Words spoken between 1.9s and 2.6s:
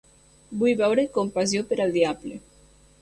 diable".